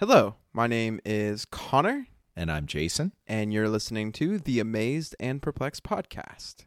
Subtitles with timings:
[0.00, 3.12] Hello, my name is Connor, And I'm Jason.
[3.26, 6.64] and you're listening to the Amazed and Perplexed podcast.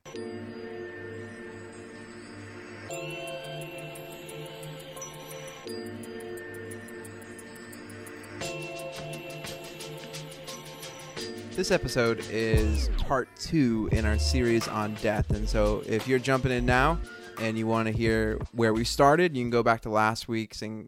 [11.55, 15.31] This episode is part two in our series on death.
[15.31, 16.99] And so if you're jumping in now
[17.39, 20.61] and you want to hear where we started, you can go back to last week's
[20.61, 20.87] and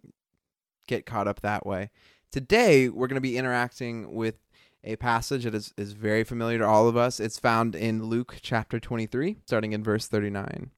[0.87, 1.89] get caught up that way.
[2.35, 4.35] Today, we're going to be interacting with
[4.83, 7.21] a passage that is, is very familiar to all of us.
[7.21, 10.71] It's found in Luke chapter 23, starting in verse 39.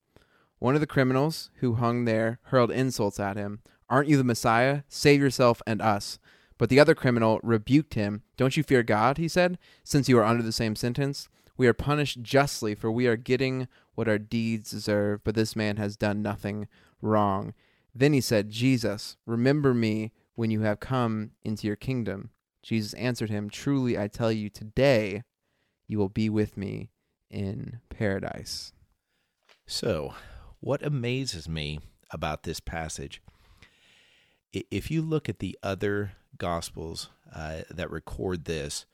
[0.59, 3.61] One of the criminals who hung there hurled insults at him.
[3.89, 4.83] Aren't you the Messiah?
[4.87, 6.19] Save yourself and us.
[6.59, 8.21] But the other criminal rebuked him.
[8.37, 11.27] Don't you fear God, he said, since you are under the same sentence?
[11.57, 15.77] We are punished justly, for we are getting what our deeds deserve, but this man
[15.77, 16.67] has done nothing
[17.01, 17.55] wrong.
[17.95, 22.29] Then he said, Jesus, remember me when you have come into your kingdom.
[22.61, 25.23] Jesus answered him, Truly I tell you, today
[25.87, 26.91] you will be with me
[27.31, 28.71] in paradise.
[29.65, 30.13] So,
[30.59, 31.79] what amazes me
[32.11, 33.19] about this passage,
[34.53, 38.85] if you look at the other gospels uh, that record this,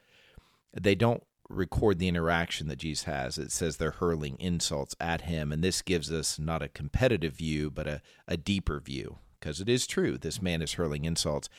[0.73, 3.37] they don't record the interaction that Jesus has.
[3.37, 7.69] It says they're hurling insults at him, and this gives us not a competitive view,
[7.69, 10.17] but a, a deeper view, because it is true.
[10.17, 11.49] This man is hurling insults.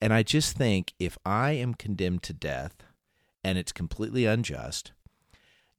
[0.00, 2.76] And I just think if I am condemned to death
[3.44, 4.92] and it's completely unjust,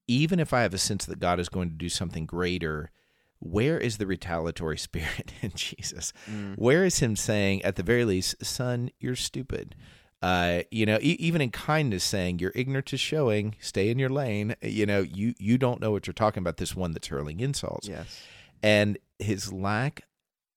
[0.08, 2.92] even if I have a sense that God is going to do something greater,
[3.40, 6.14] where is the retaliatory spirit in Jesus?
[6.56, 9.76] Where is Him saying, at the very least, son, you're stupid?
[10.22, 14.10] Uh, you know, e- even in kindness, saying you're ignorant is showing, stay in your
[14.10, 14.54] lane.
[14.62, 16.58] You know, you you don't know what you're talking about.
[16.58, 18.20] This one that's hurling insults, Yes.
[18.62, 20.02] and his lack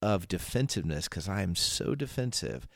[0.03, 2.67] of defensiveness, because I am so defensive.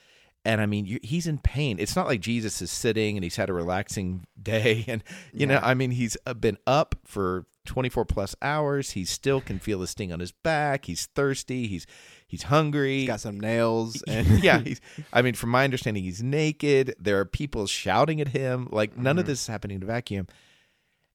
[0.44, 1.78] And I mean, he's in pain.
[1.80, 4.84] It's not like Jesus is sitting and he's had a relaxing day.
[4.88, 8.90] And, you know, I mean, he's been up for 24 plus hours.
[8.92, 10.84] He still can feel the sting on his back.
[10.84, 11.66] He's thirsty.
[11.66, 11.84] He's,
[12.28, 12.98] he's hungry.
[13.00, 14.04] He's got some nails.
[14.06, 14.60] And yeah.
[14.64, 14.80] He's,
[15.12, 16.94] I mean, from my understanding, he's naked.
[17.00, 18.68] There are people shouting at him.
[18.70, 19.28] Like, none of Mhm.
[19.28, 20.28] this is happening in a vacuum.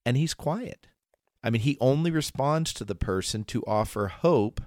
[0.05, 0.87] And he's quiet.
[1.41, 4.59] I mean, he only responds to the person to offer hope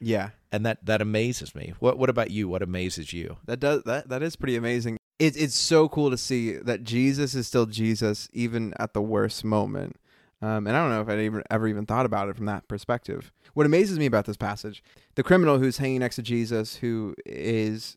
[0.00, 0.30] yeah.
[0.52, 1.74] and that that amazes me.
[1.78, 2.48] What what about you?
[2.48, 3.36] What amazes you?
[3.46, 4.98] That does that that is pretty amazing.
[5.18, 9.44] It's it's so cool to see that Jesus is still Jesus even at the worst
[9.44, 9.96] moment.
[10.40, 12.68] Um, and I don't know if I even ever even thought about it from that
[12.68, 13.32] perspective.
[13.54, 14.84] What amazes me about this passage,
[15.16, 17.96] the criminal who's hanging next to Jesus, who is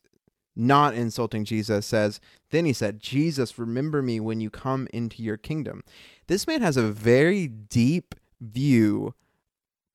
[0.56, 2.20] not insulting Jesus, says,
[2.50, 5.82] Then he said, Jesus, remember me when you come into your kingdom.
[6.26, 9.14] This man has a very deep view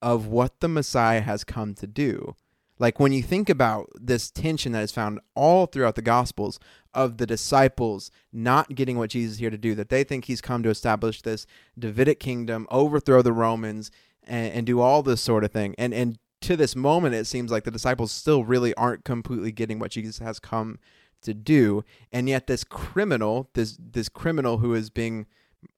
[0.01, 2.35] of what the Messiah has come to do.
[2.79, 6.59] Like when you think about this tension that is found all throughout the Gospels
[6.93, 10.41] of the disciples not getting what Jesus is here to do, that they think he's
[10.41, 11.47] come to establish this
[11.77, 13.89] Davidic kingdom, overthrow the Romans,
[14.23, 15.73] and, and do all this sort of thing.
[15.77, 19.79] And and to this moment, it seems like the disciples still really aren't completely getting
[19.79, 20.77] what Jesus has come
[21.21, 21.83] to do.
[22.11, 25.25] And yet, this criminal, this this criminal who is being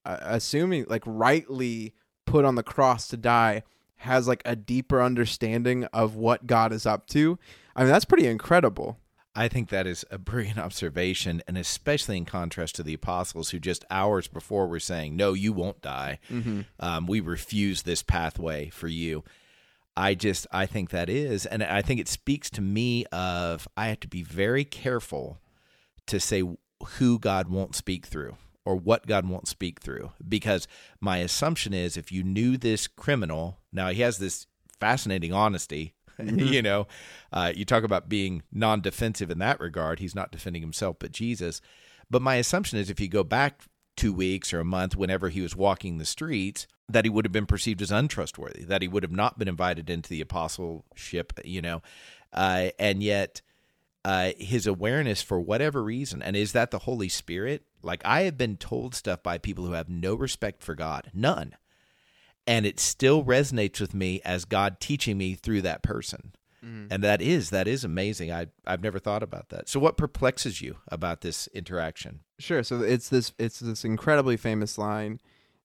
[0.03, 1.93] uh, assuming like rightly
[2.25, 3.63] put on the cross to die
[3.99, 7.37] has like a deeper understanding of what God is up to.
[7.75, 8.97] I mean, that's pretty incredible.
[9.35, 13.59] I think that is a brilliant observation, and especially in contrast to the apostles who
[13.59, 16.19] just hours before were saying, "No, you won't die.
[16.31, 16.61] Mm-hmm.
[16.79, 19.23] Um, we refuse this pathway for you."
[19.97, 23.87] I just I think that is, and I think it speaks to me of I
[23.87, 25.39] have to be very careful
[26.07, 26.41] to say
[26.83, 28.37] who God won't speak through
[28.69, 30.11] or what God won't speak through.
[30.27, 30.67] Because
[31.01, 34.45] my assumption is if you knew this criminal now he has this
[34.79, 36.87] fascinating honesty you know
[37.33, 39.97] uh, you talk about being non-defensive in that regard.
[39.97, 41.61] He's not defending himself but Jesus.
[42.11, 43.63] But my assumption is if you go back
[43.97, 47.31] two weeks or a month whenever he was walking the streets that he would have
[47.31, 51.61] been perceived as untrustworthy that he would have not been invited into the apostleship you
[51.61, 51.81] know.
[52.31, 53.41] Uh, and yet
[54.05, 57.63] uh, his awareness for whatever reason, and is that the Holy Spirit?
[57.81, 61.55] Like I have been told stuff by people who have no respect for God, none,
[62.45, 66.33] and it still resonates with me as God teaching me through that person,
[66.65, 66.87] mm-hmm.
[66.91, 68.31] and that is that is amazing.
[68.31, 69.69] I I've never thought about that.
[69.69, 72.21] So what perplexes you about this interaction?
[72.37, 72.63] Sure.
[72.63, 75.19] So it's this it's this incredibly famous line,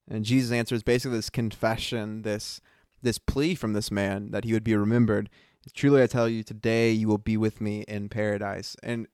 [0.08, 2.60] and Jesus' answers basically this confession, this
[3.02, 5.30] this plea from this man that he would be remembered.
[5.72, 8.76] Truly, I tell you, today you will be with me in paradise.
[8.82, 9.06] And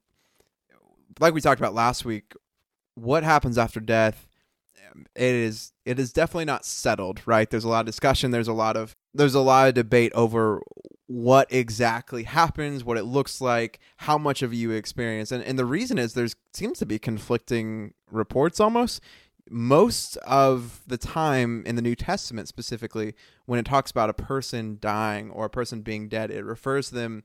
[1.20, 2.32] like we talked about last week,
[2.94, 4.26] what happens after death?
[5.14, 7.48] It is it is definitely not settled, right?
[7.48, 8.30] There's a lot of discussion.
[8.30, 10.60] There's a lot of there's a lot of debate over
[11.06, 15.30] what exactly happens, what it looks like, how much of you experience.
[15.30, 19.00] And and the reason is there's seems to be conflicting reports almost.
[19.48, 23.14] Most of the time in the New Testament specifically,
[23.46, 26.94] when it talks about a person dying or a person being dead, it refers to
[26.94, 27.24] them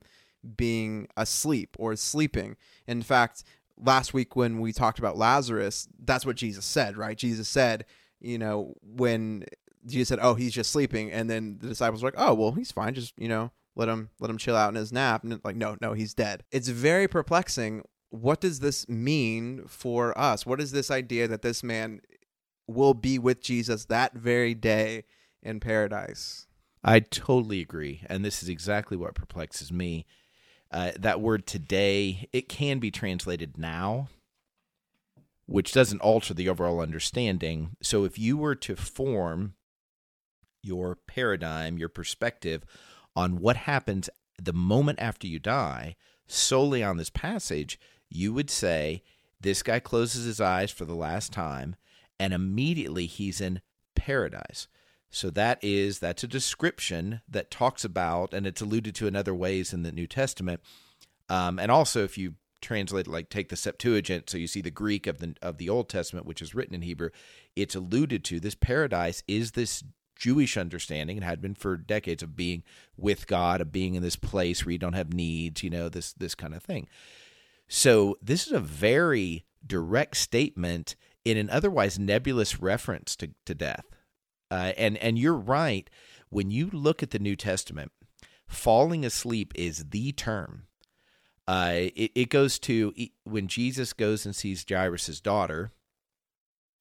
[0.56, 2.56] being asleep or sleeping.
[2.86, 3.44] In fact,
[3.78, 7.16] last week when we talked about Lazarus, that's what Jesus said, right?
[7.16, 7.84] Jesus said,
[8.20, 9.44] you know, when
[9.86, 12.72] Jesus said, "Oh, he's just sleeping," and then the disciples were like, "Oh, well, he's
[12.72, 12.94] fine.
[12.94, 15.76] Just you know, let him let him chill out in his nap." And like, no,
[15.80, 16.44] no, he's dead.
[16.50, 17.82] It's very perplexing.
[18.10, 20.46] What does this mean for us?
[20.46, 22.00] What is this idea that this man
[22.66, 25.04] will be with Jesus that very day
[25.42, 26.46] in paradise?
[26.82, 30.06] I totally agree, and this is exactly what perplexes me.
[30.70, 34.08] Uh, that word today, it can be translated now,
[35.46, 37.76] which doesn't alter the overall understanding.
[37.82, 39.54] So if you were to form
[40.62, 42.64] your paradigm, your perspective
[43.14, 44.10] on what happens
[44.42, 45.96] the moment after you die
[46.26, 47.78] solely on this passage,
[48.10, 49.02] you would say
[49.40, 51.76] this guy closes his eyes for the last time
[52.18, 53.60] and immediately he's in
[53.94, 54.68] paradise.
[55.10, 59.34] So that is that's a description that talks about, and it's alluded to in other
[59.34, 60.60] ways in the New Testament.
[61.28, 65.06] Um, and also, if you translate, like take the Septuagint, so you see the Greek
[65.06, 67.10] of the of the Old Testament, which is written in Hebrew,
[67.54, 68.40] it's alluded to.
[68.40, 69.84] This paradise is this
[70.16, 72.62] Jewish understanding and had been for decades of being
[72.96, 76.12] with God, of being in this place where you don't have needs, you know, this
[76.12, 76.88] this kind of thing.
[77.68, 80.94] So this is a very direct statement
[81.24, 83.84] in an otherwise nebulous reference to, to death.
[84.50, 85.88] Uh, and and you're right.
[86.28, 87.92] When you look at the New Testament,
[88.46, 90.64] falling asleep is the term.
[91.48, 92.92] Uh, it, it goes to
[93.24, 95.72] when Jesus goes and sees Jairus's daughter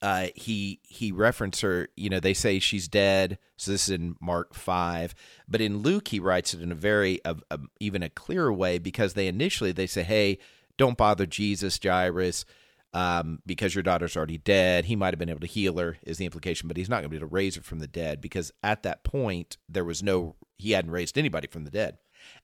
[0.06, 1.90] uh, he he referenced her.
[1.96, 3.40] You know, they say she's dead.
[3.58, 5.16] So this is in Mark five,
[5.48, 8.78] but in Luke he writes it in a very a, a, even a clearer way
[8.78, 10.38] because they initially they say, "Hey,
[10.78, 12.46] don't bother Jesus, Jairus."
[12.96, 16.18] Um, because your daughter's already dead, he might have been able to heal her, is
[16.18, 18.22] the implication, but he's not going to be able to raise her from the dead
[18.22, 21.98] because at that point there was no, he hadn't raised anybody from the dead,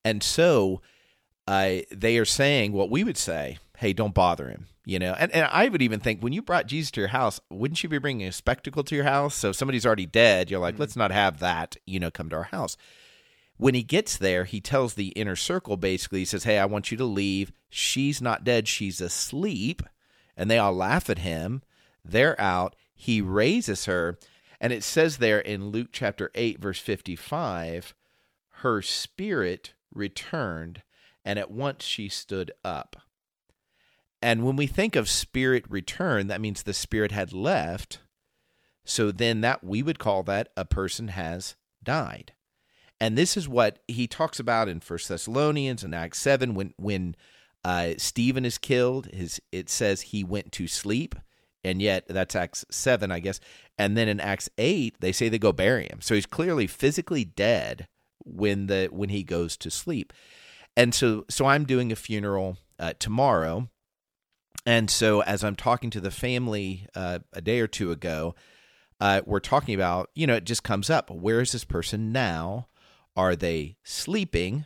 [0.03, 0.81] and so
[1.47, 4.67] uh, they are saying what we would say, hey, don't bother him.
[4.83, 7.39] You know, and, and I would even think when you brought Jesus to your house,
[7.51, 9.35] wouldn't you be bringing a spectacle to your house?
[9.35, 10.81] So if somebody's already dead, you're like, mm-hmm.
[10.81, 12.77] let's not have that, you know, come to our house.
[13.57, 16.89] When he gets there, he tells the inner circle basically, he says, Hey, I want
[16.89, 17.51] you to leave.
[17.69, 19.83] She's not dead, she's asleep.
[20.35, 21.61] And they all laugh at him.
[22.03, 22.75] They're out.
[22.93, 24.17] He raises her.
[24.59, 27.95] And it says there in Luke chapter 8, verse 55,
[28.61, 30.83] her spirit returned,
[31.25, 32.95] and at once she stood up.
[34.21, 37.99] And when we think of spirit return, that means the spirit had left.
[38.85, 42.33] So then that we would call that a person has died.
[42.99, 47.15] And this is what he talks about in First Thessalonians and Acts 7 when when
[47.63, 51.15] uh, Stephen is killed, his it says he went to sleep,
[51.63, 53.39] and yet that's Acts 7, I guess.
[53.77, 56.01] And then in Acts 8, they say they go bury him.
[56.01, 57.87] So he's clearly physically dead
[58.23, 60.13] when the when he goes to sleep.
[60.75, 63.69] And so so I'm doing a funeral uh, tomorrow
[64.65, 68.35] and so, as I'm talking to the family uh, a day or two ago,
[68.99, 71.09] uh, we're talking about, you know, it just comes up.
[71.09, 72.67] Where is this person now?
[73.15, 74.65] Are they sleeping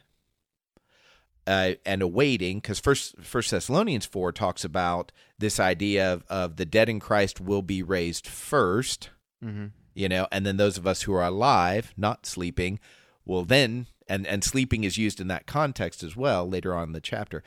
[1.47, 2.59] uh, and awaiting?
[2.59, 7.42] Because First First Thessalonians four talks about this idea of, of the dead in Christ
[7.42, 9.09] will be raised 1st
[9.44, 9.66] mm-hmm.
[9.94, 12.80] you know, and then those of us who are alive, not sleeping,
[13.25, 16.94] will then and and sleeping is used in that context as well later on in
[16.94, 17.44] the chapter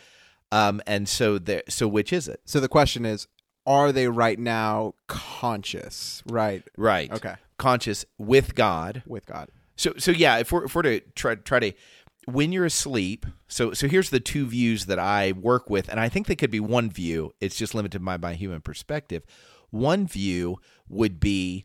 [0.50, 2.40] um, and so there, so which is it?
[2.44, 3.26] So the question is,
[3.66, 6.22] are they right now conscious?
[6.26, 6.62] Right.
[6.76, 7.12] Right.
[7.12, 7.34] Okay.
[7.58, 9.02] Conscious with God.
[9.06, 9.50] With God.
[9.76, 11.72] So so yeah, if we're if we're to try try to
[12.28, 16.08] when you're asleep, so so here's the two views that I work with, and I
[16.08, 17.32] think they could be one view.
[17.40, 19.24] It's just limited by my human perspective.
[19.70, 20.58] One view
[20.88, 21.64] would be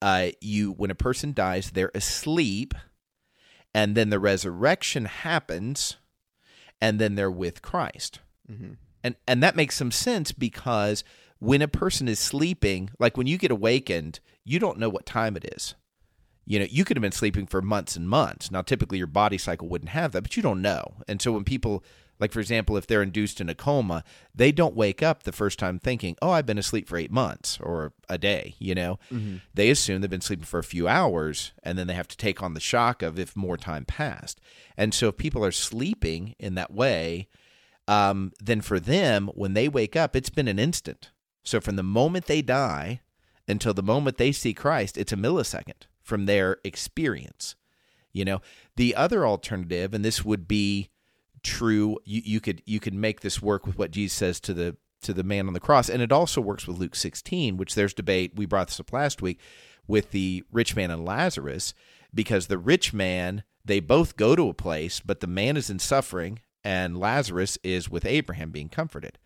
[0.00, 2.74] uh, you when a person dies, they're asleep,
[3.72, 5.96] and then the resurrection happens
[6.80, 8.18] and then they're with Christ.
[8.50, 8.72] Mm-hmm.
[9.04, 11.04] And and that makes some sense because
[11.38, 15.36] when a person is sleeping, like when you get awakened, you don't know what time
[15.36, 15.76] it is.
[16.44, 18.50] You know, you could have been sleeping for months and months.
[18.50, 20.94] Now, typically your body cycle wouldn't have that, but you don't know.
[21.06, 21.84] And so when people
[22.22, 25.58] like, for example, if they're induced in a coma, they don't wake up the first
[25.58, 29.00] time thinking, oh, I've been asleep for eight months or a day, you know?
[29.12, 29.38] Mm-hmm.
[29.54, 32.40] They assume they've been sleeping for a few hours and then they have to take
[32.40, 34.40] on the shock of if more time passed.
[34.76, 37.26] And so if people are sleeping in that way,
[37.88, 41.10] um, then for them, when they wake up, it's been an instant.
[41.42, 43.00] So from the moment they die
[43.48, 47.54] until the moment they see Christ, it's a millisecond from their experience
[48.12, 48.40] You know,
[48.76, 50.90] the other alternative, and this would be
[51.42, 54.76] true, you, you could you could make this work with what Jesus says to the
[55.02, 57.94] to the man on the cross, and it also works with Luke 16, which there's
[57.94, 58.32] debate.
[58.36, 59.40] We brought this up last week
[59.86, 61.74] with the rich man and Lazarus,
[62.14, 65.78] because the rich man they both go to a place, but the man is in
[65.78, 69.18] suffering, and Lazarus is with Abraham being comforted.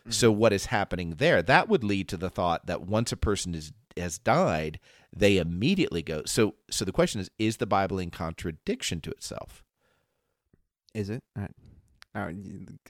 [0.00, 0.10] Mm-hmm.
[0.10, 1.42] So what is happening there?
[1.42, 4.80] That would lead to the thought that once a person is has died,
[5.16, 6.22] they immediately go.
[6.26, 9.62] So so the question is: Is the Bible in contradiction to itself?
[10.94, 11.22] Is it?
[12.16, 12.30] Oh,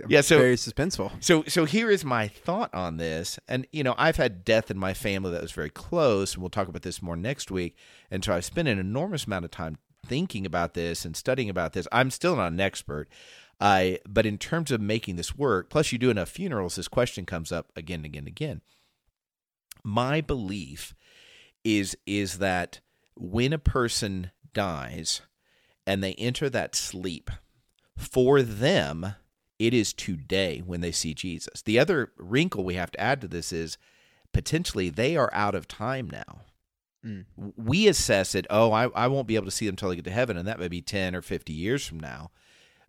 [0.06, 1.10] yeah, so very suspenseful.
[1.20, 4.76] So, so here is my thought on this, and you know, I've had death in
[4.78, 7.74] my family that was very close, and we'll talk about this more next week.
[8.10, 11.72] And so, I've spent an enormous amount of time thinking about this and studying about
[11.72, 11.88] this.
[11.90, 13.08] I'm still not an expert,
[13.58, 17.24] I, but in terms of making this work, plus you do enough funerals, this question
[17.24, 18.60] comes up again and again and again.
[19.82, 20.94] My belief
[21.64, 22.80] is is that
[23.16, 25.22] when a person dies
[25.86, 27.30] and they enter that sleep
[27.96, 29.14] for them,
[29.58, 31.62] it is today when they see Jesus.
[31.62, 33.78] The other wrinkle we have to add to this is
[34.32, 36.42] potentially they are out of time now.
[37.04, 37.24] Mm.
[37.56, 40.04] We assess it, oh, I, I won't be able to see them until they get
[40.06, 42.30] to heaven, and that may be 10 or 50 years from now.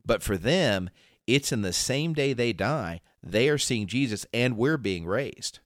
[0.06, 0.90] But for them,
[1.28, 5.60] it's in the same day they die, they are seeing Jesus and we're being raised.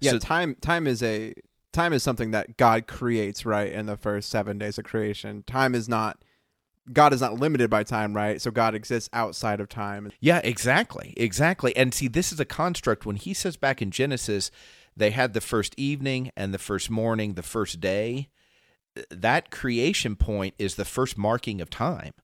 [0.00, 1.32] Yeah, so, time time is a
[1.72, 5.42] time is something that God creates right in the first 7 days of creation.
[5.44, 6.22] Time is not
[6.92, 8.40] God is not limited by time, right?
[8.40, 10.10] So God exists outside of time.
[10.20, 11.14] Yeah, exactly.
[11.16, 11.76] Exactly.
[11.76, 14.50] And see, this is a construct when he says back in Genesis,
[14.96, 18.28] they had the first evening and the first morning, the first day.
[19.10, 22.14] That creation point is the first marking of time.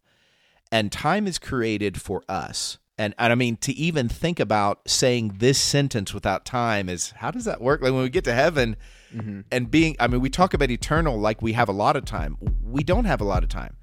[0.73, 2.79] And time is created for us.
[2.99, 7.31] And, and I mean, to even think about saying this sentence without time is how
[7.31, 7.81] does that work?
[7.81, 8.77] Like when we get to heaven
[9.15, 9.43] mm-hmm.
[9.53, 12.37] and being, I mean, we talk about eternal like we have a lot of time.
[12.63, 13.77] We don't have a lot of time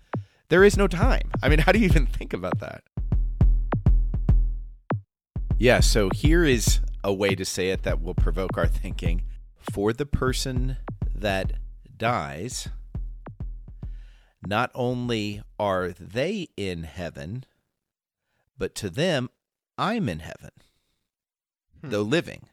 [0.49, 1.31] there is no time.
[1.41, 2.83] I mean, how do you even think about that?
[5.57, 9.23] Yeah, so here is a way to say it that will provoke our thinking.
[9.57, 10.77] For the person
[11.15, 11.53] that
[11.97, 12.67] dies,
[14.45, 17.45] not only are they in heaven,
[18.57, 19.29] but to them,
[19.77, 20.51] I'm in heaven,
[21.81, 21.89] hmm.
[21.89, 22.47] though living,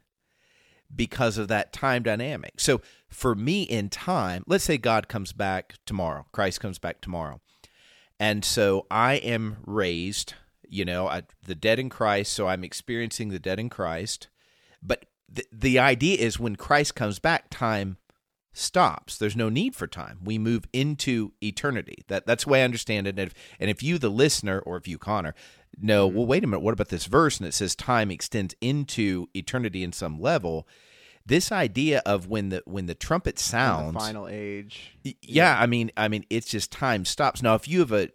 [0.95, 2.59] because of that time dynamic.
[2.59, 7.41] So for me in time, let's say God comes back tomorrow, Christ comes back tomorrow.
[8.19, 10.35] And so I am raised,
[10.67, 12.31] you know, I, the dead in Christ.
[12.31, 14.29] So I'm experiencing the dead in Christ.
[14.81, 17.97] But the, the idea is when Christ comes back, time
[18.53, 19.17] stops.
[19.17, 20.19] There's no need for time.
[20.23, 22.03] We move into eternity.
[22.07, 23.17] That that's the way I understand it.
[23.19, 25.33] And if, and if you, the listener, or if you, Connor,
[25.81, 26.17] know, mm-hmm.
[26.17, 27.37] well, wait a minute, what about this verse?
[27.39, 30.67] And it says time extends into eternity in some level
[31.25, 34.97] this idea of when the when the trumpet sounds, the final age.
[35.03, 37.41] Yeah, yeah, I mean, I mean, it's just time stops.
[37.41, 38.09] Now, if you have a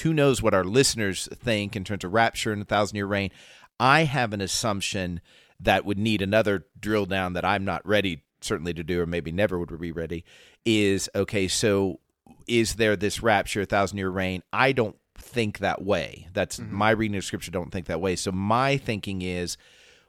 [0.00, 3.30] who knows what our listeners think in terms of rapture and a thousand year reign,
[3.78, 5.20] I have an assumption
[5.60, 9.32] that would need another drill down that I'm not ready certainly to do, or maybe
[9.32, 10.24] never would be ready.
[10.64, 11.48] Is okay.
[11.48, 12.00] So,
[12.46, 14.42] is there this rapture, a thousand year reign?
[14.52, 16.28] I don't think that way.
[16.32, 16.74] That's mm-hmm.
[16.74, 17.50] my reading of scripture.
[17.50, 18.16] Don't think that way.
[18.16, 19.56] So my thinking is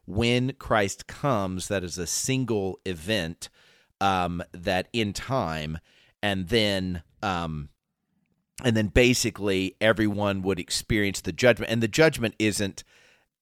[0.05, 3.49] when Christ comes, that is a single event
[4.01, 5.79] um, that in time,
[6.21, 7.69] and then um,
[8.63, 12.83] and then basically everyone would experience the judgment, and the judgment isn't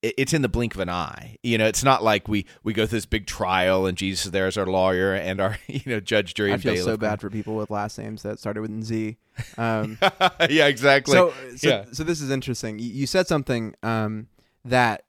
[0.04, 1.38] it's in the blink of an eye.
[1.44, 4.32] You know, it's not like we we go through this big trial and Jesus is
[4.32, 6.94] there as our lawyer and our you know judge, jury, I and feel bailiff.
[6.94, 9.18] so bad for people with last names that started with Z.
[9.58, 9.98] Um,
[10.50, 11.14] yeah, exactly.
[11.14, 11.86] So, so, yeah.
[11.92, 12.80] so this is interesting.
[12.80, 14.28] You, you said something um,
[14.66, 15.04] that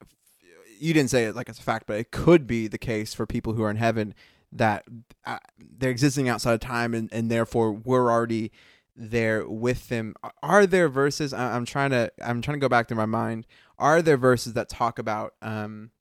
[0.79, 3.25] you didn't say it like it's a fact, but it could be the case for
[3.25, 4.15] people who are in heaven
[4.51, 4.85] that
[5.25, 8.51] uh, they're existing outside of time and, and therefore we're already
[8.95, 10.15] there with them.
[10.41, 11.33] Are there verses?
[11.33, 13.45] I, am trying to I'm trying to go back to my mind.
[13.77, 15.91] Are there verses that talk about um,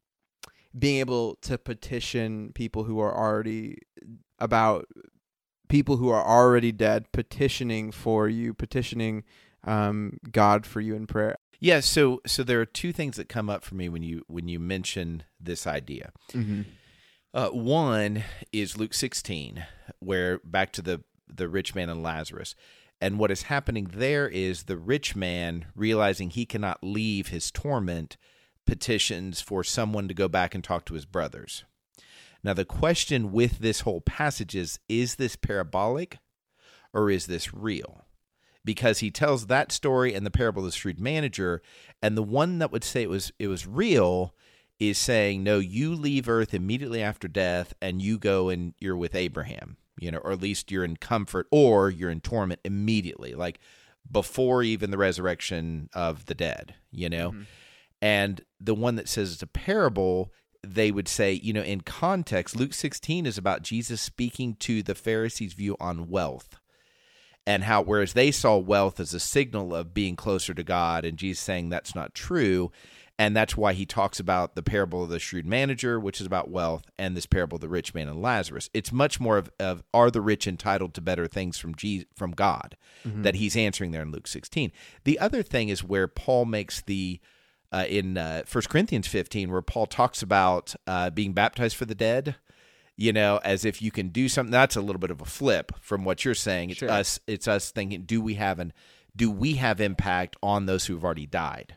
[0.76, 3.78] being able to petition people who are already
[4.38, 4.86] about
[5.68, 9.24] people who are already dead petitioning for you, petitioning
[9.64, 11.36] um, God for you in prayer?
[11.60, 14.48] Yeah, so so there are two things that come up for me when you when
[14.48, 16.12] you mention this idea.
[16.32, 16.62] Mm-hmm.
[17.32, 18.22] Uh, one
[18.52, 19.66] is Luke 16,
[19.98, 22.54] where back to the the rich man and Lazarus.
[23.04, 28.16] And what is happening there is the rich man, realizing he cannot leave his torment,
[28.66, 31.64] petitions for someone to go back and talk to his brothers.
[32.42, 36.16] Now, the question with this whole passage is is this parabolic
[36.94, 38.06] or is this real?
[38.64, 41.60] because he tells that story and the parable of the shrewd manager,
[42.00, 44.34] and the one that would say it was it was real
[44.78, 49.14] is saying, No, you leave earth immediately after death and you go and you're with
[49.14, 53.34] Abraham, you know, or at least you're in comfort or you're in torment immediately.
[53.34, 53.60] Like
[54.10, 57.32] before even the resurrection of the dead, you know?
[57.32, 57.46] Mhm.
[58.02, 60.32] And the one that says it's a parable,
[60.62, 64.94] they would say, you know, in context, Luke 16 is about Jesus speaking to the
[64.94, 66.56] Pharisees' view on wealth
[67.46, 71.18] and how, whereas they saw wealth as a signal of being closer to God, and
[71.18, 72.72] Jesus saying that's not true.
[73.16, 76.50] And that's why he talks about the parable of the shrewd manager, which is about
[76.50, 78.68] wealth, and this parable of the rich man and Lazarus.
[78.74, 82.32] It's much more of, of are the rich entitled to better things from Jesus, from
[82.32, 84.72] God that he's answering there in Luke 16.
[85.04, 87.20] The other thing is where Paul makes the
[87.70, 91.94] uh, in uh, 1 Corinthians 15, where Paul talks about uh, being baptized for the
[91.94, 92.36] dead,
[92.96, 94.52] you know, as if you can do something.
[94.52, 96.70] That's a little bit of a flip from what you're saying.
[96.70, 96.90] It's Sure.
[96.90, 97.18] us.
[97.26, 98.72] It's us thinking, do we have an,
[99.16, 101.74] do we have impact on those who've already died?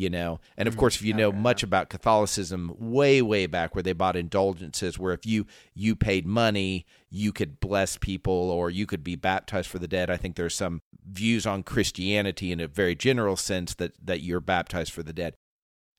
[0.00, 3.82] You know, and of course, if you know much about Catholicism, way way back where
[3.82, 8.86] they bought indulgences, where if you you paid money, you could bless people or you
[8.86, 10.08] could be baptized for the dead.
[10.08, 14.40] I think there's some views on Christianity in a very general sense that that you're
[14.40, 15.34] baptized for the dead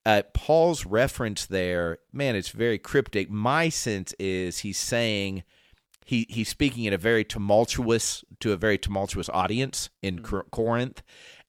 [0.04, 3.30] uh, Paul's reference there, man, it's very cryptic.
[3.30, 5.44] My sense is he's saying
[6.04, 11.02] he he's speaking in a very tumultuous to a very tumultuous audience in Cor- Corinth,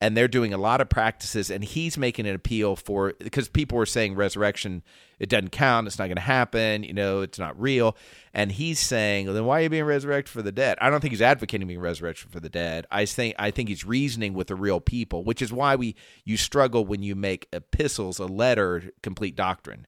[0.04, 3.78] and they're doing a lot of practices, and he's making an appeal for because people
[3.78, 4.84] were saying resurrection
[5.18, 7.96] it doesn't count, it's not going to happen, you know, it's not real,
[8.34, 10.78] and he's saying then why are you being resurrected for the dead?
[10.82, 12.86] I don't think he's advocating being resurrected for the dead.
[12.92, 15.96] I think I think he's reasoning with the real people, which is why we
[16.26, 19.88] you struggle when you make epistles a letter complete doctrine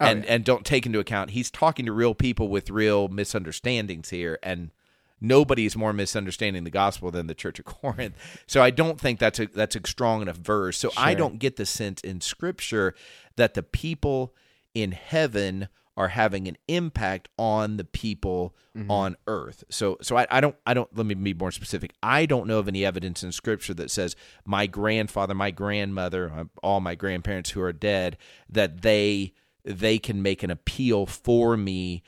[0.00, 0.34] Oh, and yeah.
[0.34, 4.72] and don't take into account he's talking to real people with real misunderstandings here and
[5.20, 8.14] nobody's more misunderstanding the gospel than the church of corinth.
[8.46, 10.78] So i don't think that's a that's a strong enough verse.
[10.78, 12.94] So i don't get the sense in scripture
[13.36, 14.34] that the people
[14.74, 18.90] in heaven are having an impact on the people Mm-hmm.
[18.90, 19.62] on earth.
[19.70, 21.92] So so I, I don't i don't let me be more specific.
[22.02, 26.44] I don't know of any evidence in scripture that says my grandfather my grandmother uh,
[26.60, 28.16] all my grandparents who are dead
[28.50, 29.32] that they
[29.64, 32.02] they can make an appeal for me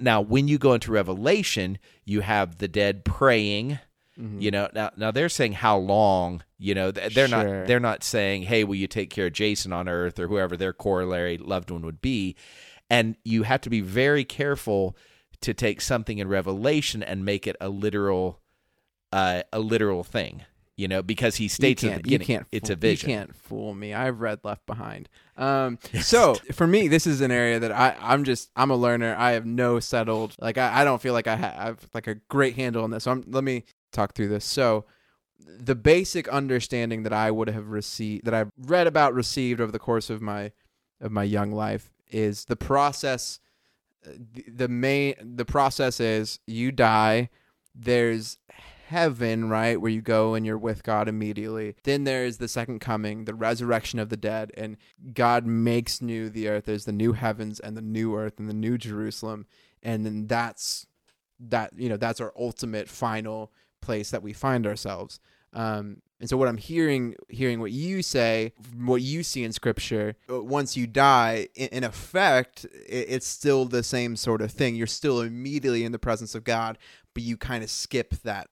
[0.00, 3.78] now when you go into revelation you have the dead praying
[4.38, 7.28] you know now now they're saying how long you know they're Sure.
[7.28, 10.56] not they're not saying hey will you take care of jason on earth or whoever
[10.56, 12.36] their corollary loved one would be.
[12.90, 14.94] And you have to be very careful
[15.40, 18.40] to take something in revelation and make it a literal
[19.12, 20.42] uh, a literal thing
[20.76, 22.76] you know because he states you at the can't, you beginning can't it's fool, a
[22.76, 23.94] vision You can't fool me.
[23.94, 25.08] I've read Left Behind.
[25.34, 29.16] Um, so for me, this is an area that I, I'm just I'm a learner.
[29.18, 32.54] I have no settled like I, I don't feel like I have like a great
[32.54, 33.04] handle on this.
[33.04, 34.44] So I'm, let me talk through this.
[34.44, 34.84] So
[35.58, 39.78] the basic understanding that I would have received that I've read about received over the
[39.78, 40.52] course of my
[41.00, 43.40] of my young life is the process
[44.06, 47.30] uh, the, the main the process is you die
[47.74, 48.38] there's
[48.92, 51.74] heaven right where you go and you're with god immediately.
[51.82, 54.76] Then there's the second coming the resurrection of the dead and
[55.14, 56.66] god makes new the earth.
[56.66, 59.46] There's the new heavens and the new earth and the new jerusalem.
[59.82, 60.86] And then that's
[61.40, 63.50] that you know that's our ultimate final
[63.80, 65.20] place that we find ourselves.
[65.54, 70.14] Um and so what i'm hearing hearing what you say what you see in scripture
[70.30, 74.76] uh, once you die in, effect it, it's still the same sort of thing.
[74.76, 76.78] You're still immediately in the presence of god
[77.12, 78.48] but you kind of skip that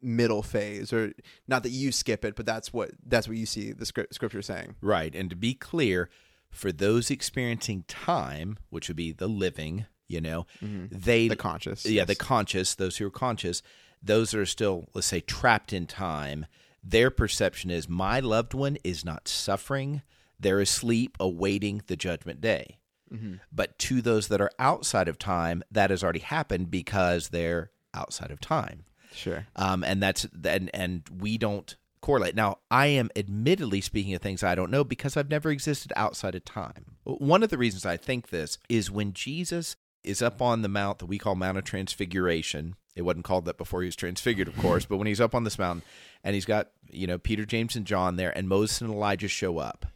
[0.00, 1.12] middle phase or
[1.48, 4.42] not that you skip it but that's what that's what you see the script, scripture
[4.42, 5.14] saying Right.
[5.14, 6.08] And to be clear,
[6.50, 10.86] for those experiencing time, which would be the living, you know, mm-hmm.
[10.90, 13.62] they the conscious yeah, the conscious, those who are conscious,
[14.02, 16.46] those that are still, let's say, trapped in time,
[16.82, 20.02] their perception is my loved one is not suffering.
[20.40, 22.78] They're asleep awaiting the judgment day.
[23.12, 23.34] Mm-hmm.
[23.52, 28.30] But to those that are outside of time, that has already happened because they're outside
[28.30, 32.34] of time sure um, and that's and and we don't correlate.
[32.34, 36.34] Now, I am admittedly speaking of things I don't know because I've never existed outside
[36.34, 36.96] of time.
[37.04, 40.98] One of the reasons I think this is when Jesus is up on the mount
[40.98, 42.76] that we call Mount of Transfiguration.
[42.94, 45.44] It wasn't called that before he was transfigured, of course, but when he's up on
[45.44, 45.82] this mountain
[46.24, 49.58] and he's got you know Peter, James, and John there, and Moses and Elijah show
[49.58, 49.86] up,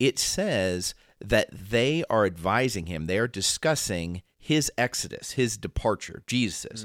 [0.00, 3.06] it says that they are advising him.
[3.06, 6.84] They are discussing his exodus, his departure, Jesus.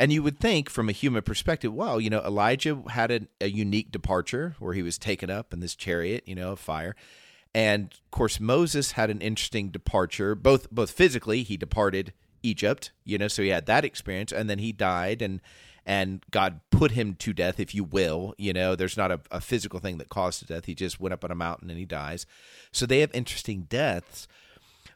[0.00, 3.50] And you would think, from a human perspective, well, you know, Elijah had a, a
[3.50, 6.96] unique departure where he was taken up in this chariot, you know, of fire.
[7.54, 13.18] And of course, Moses had an interesting departure, both both physically, he departed Egypt, you
[13.18, 15.42] know, so he had that experience, and then he died, and
[15.84, 18.34] and God put him to death, if you will.
[18.38, 20.64] You know, there's not a, a physical thing that caused death.
[20.64, 22.26] He just went up on a mountain and he dies.
[22.70, 24.28] So they have interesting deaths.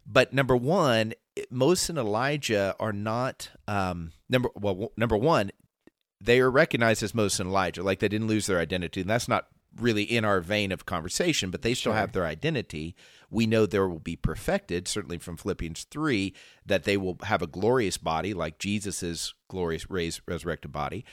[0.06, 1.14] But number one,
[1.50, 4.92] Moses and Elijah are not um, number well.
[4.96, 5.50] Number one,
[6.20, 9.00] they are recognized as Moses and Elijah, like they didn't lose their identity.
[9.00, 9.46] And that's not
[9.80, 11.98] really in our vein of conversation, but they still Sure.
[11.98, 12.94] have their identity.
[13.30, 16.32] We know there will be perfected, certainly from Philippians 3,
[16.64, 21.04] that they will have a glorious body like Jesus' glorious raised, resurrected body.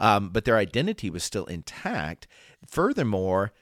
[0.00, 2.26] Um, but their identity was still intact.
[2.66, 3.52] Furthermore,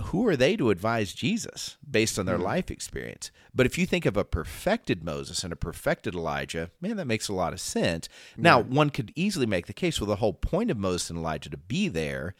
[0.00, 2.44] who are they to advise Jesus based on their hmm.
[2.44, 3.30] life experience?
[3.54, 7.28] But if you think of a perfected Moses and a perfected Elijah, man, that makes
[7.28, 8.08] a lot of sense.
[8.36, 11.50] Now, one could easily make the case well, the whole point of Moses and Elijah
[11.50, 12.34] to be there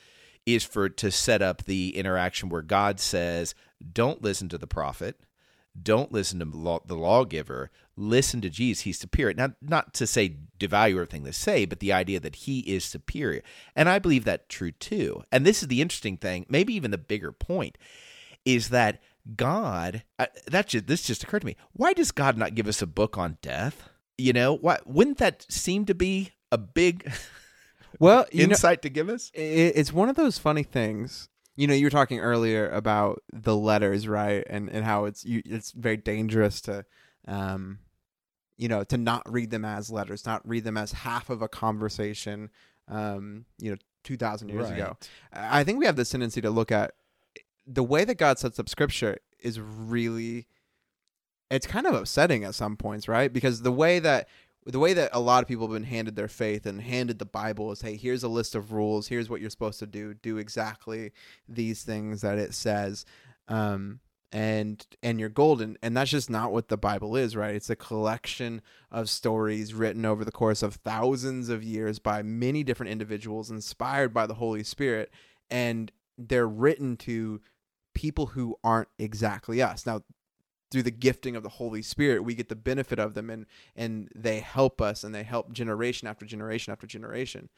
[0.47, 3.55] is for to set up the interaction where God says,
[3.93, 5.21] "Don't listen to the prophet,
[5.81, 8.83] don't listen to law, the lawgiver, listen to Jesus.
[8.83, 12.61] He's superior." Now, not to say devalue everything they say, but the idea that he
[12.61, 13.43] is superior,
[13.77, 15.23] and I believe that true too.
[15.31, 17.79] And this is the interesting thing, maybe even the bigger point,
[18.45, 19.01] is that
[19.37, 20.03] God.
[20.19, 21.57] Uh, that just this just occurred to me.
[21.73, 23.89] Why does God not give us a book on death?
[24.19, 27.11] You know, why wouldn't that seem to be a big
[27.99, 29.31] Well, you know, insight to give us?
[29.35, 31.29] it, it's one of those funny things.
[31.57, 34.45] You know, you were talking earlier about the letters, right?
[34.49, 36.85] And and how it's you, it's very dangerous to,
[37.27, 37.81] um,
[38.61, 41.49] you know, to not read them as letters, not read them as half of a
[41.49, 42.51] conversation.
[42.89, 44.97] Um, you know, two thousand years ago.
[45.33, 46.93] I I think we have this tendency to look at
[47.67, 50.49] the way that God sets up Scripture is really,
[51.51, 53.33] it's kind of upsetting at some points, right?
[53.33, 54.29] Because the way that
[54.67, 57.25] the way that a lot of people have been handed their faith and handed the
[57.25, 59.09] Bible is, hey, here's a list of rules.
[59.09, 60.15] Here's what you're supposed to do.
[60.15, 61.13] Do exactly
[61.49, 63.07] these things that it says,
[63.49, 64.01] um,
[64.33, 65.77] and and you're golden.
[65.83, 67.55] And that's just not what the Bible is, right?
[67.55, 72.63] It's a collection of stories written over the course of thousands of years by many
[72.63, 75.11] different individuals, inspired by the Holy Spirit,
[75.51, 77.41] and they're written to
[77.95, 79.85] people who aren't exactly us.
[79.85, 80.03] Now,
[80.71, 84.09] through the gifting of the Holy Spirit, we get the benefit of them and and
[84.15, 87.49] they help us and they help generation after generation after generation.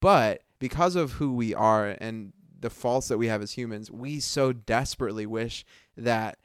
[0.00, 2.32] But because of who we are and
[2.64, 5.66] the faults that we have as humans, we so desperately wish
[5.98, 6.38] that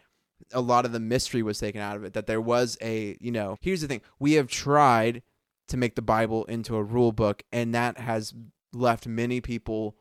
[0.51, 2.11] a lot of the mystery was taken out of it.
[2.13, 5.23] That there was a, you know, here's the thing: we have tried
[5.69, 8.33] to make the Bible into a rule book, and that has
[8.73, 9.95] left many people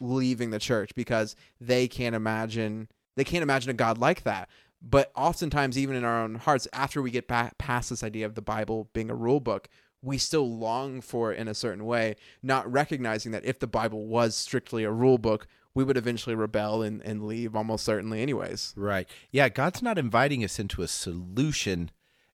[0.00, 4.48] leaving the church because they can't imagine they can't imagine a God like that.
[4.82, 8.34] But oftentimes, even in our own hearts, after we get back past this idea of
[8.34, 9.68] the Bible being a rule book,
[10.02, 14.06] we still long for it in a certain way, not recognizing that if the Bible
[14.06, 18.72] was strictly a rule book, we would eventually rebel and, and leave almost certainly, anyways.
[18.76, 19.08] Right.
[19.30, 21.90] Yeah, God's not inviting us into a solution.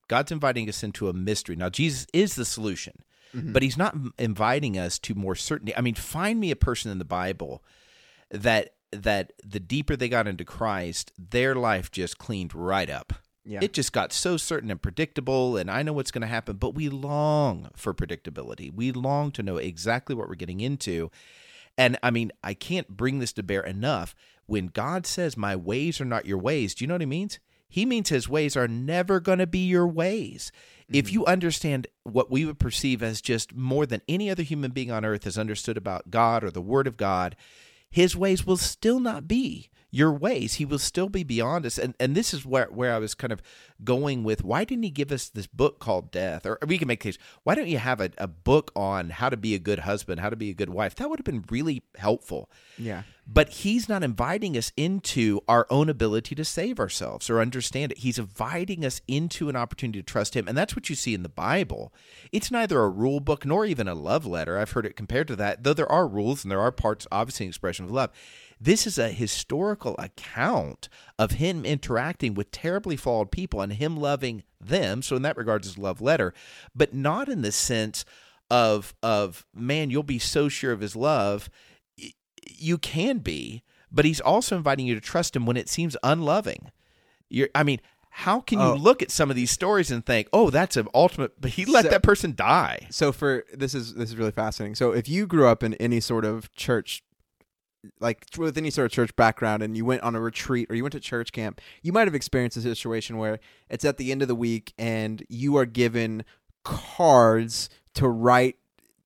[0.09, 1.57] God's inviting us into a mystery.
[1.57, 3.02] Now, Jesus is the solution,
[3.35, 3.52] mm-hmm.
[3.52, 5.76] but he's not inviting us to more certainty.
[5.76, 7.62] I mean, find me a person in the Bible
[8.31, 13.12] that that the deeper they got into Christ, their life just cleaned right up.
[13.46, 13.61] Yeah.
[13.62, 16.74] It just got so certain and predictable, and I know what's going to happen, but
[16.74, 18.74] we long for predictability.
[18.74, 21.11] We long to know exactly what we're getting into.
[21.78, 24.16] And I mean, I can't bring this to bear enough.
[24.46, 27.38] When God says, My ways are not your ways, do you know what he means?
[27.68, 30.50] He means his ways are never going to be your ways.
[30.88, 31.14] If mm-hmm.
[31.14, 35.04] you understand what we would perceive as just more than any other human being on
[35.04, 37.37] earth has understood about God or the Word of God,
[37.90, 40.55] his ways will still not be your ways.
[40.55, 41.79] He will still be beyond us.
[41.79, 43.42] And and this is where, where I was kind of
[43.85, 46.46] going with why didn't he give us this book called Death?
[46.46, 49.37] Or we can make case, why don't you have a, a book on how to
[49.37, 50.94] be a good husband, how to be a good wife?
[50.96, 52.51] That would have been really helpful.
[52.79, 53.03] Yeah.
[53.29, 57.99] But he's not inviting us into our own ability to save ourselves or understand it.
[57.99, 60.46] He's inviting us into an opportunity to trust him.
[60.46, 61.92] And that's what you see in the Bible.
[62.31, 64.59] It's neither a rule book nor even a love letter.
[64.59, 67.46] I've heard it compared to that, though there are rules and there are parts, obviously,
[67.46, 68.11] an expression of love.
[68.61, 70.88] This is a historical account
[71.19, 75.03] of him interacting with terribly flawed people and him loving them.
[75.03, 76.33] So, in that regard, it's a love letter,
[76.75, 78.05] but not in the sense
[78.51, 81.51] of of man, you'll be so sure of his love
[82.49, 86.71] you can be, but he's also inviting you to trust him when it seems unloving.
[87.29, 88.75] You're, I mean, how can you Oh.
[88.77, 91.40] look at some of these stories and think, "Oh, that's an ultimate"?
[91.40, 92.87] But he let So- that person die.
[92.90, 94.77] So for this is this is really fascinating.
[94.77, 97.03] So if you grew up in any sort of church
[98.01, 100.83] like with any sort of church background and you went on a retreat or you
[100.83, 104.22] went to church camp, you might have experienced a situation where it's at the end
[104.22, 106.25] of the week and you are given
[106.64, 108.57] cards to write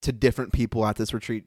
[0.02, 1.44] to different people at this retreat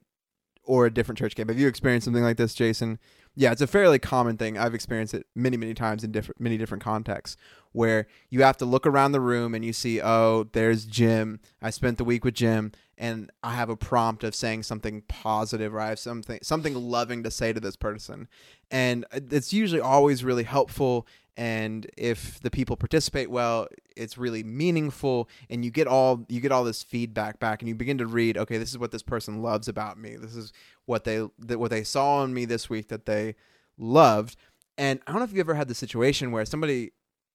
[0.63, 1.49] or a different church camp.
[1.49, 2.99] Have you experienced something like this, Jason?
[3.35, 4.57] Yeah, it's a fairly common thing.
[4.57, 7.35] I've experienced it many, many times in different many different contexts
[7.71, 11.39] where you have to look around the room and you see, oh, there's Jim.
[11.61, 15.73] I spent the week with Jim and I have a prompt of saying something positive
[15.73, 18.27] or I have something something loving to say to this person.
[18.69, 24.43] And uh, it's usually always really helpful and if the people participate well it's really
[24.43, 28.05] meaningful and you get all you get all this feedback back and you begin to
[28.05, 30.15] read okay this is what this person loves about me.
[30.15, 30.53] This is
[30.85, 33.35] what they that what they saw in me this week that they
[33.77, 34.37] loved.
[34.77, 36.91] And i don't know if you ever had the situation where somebody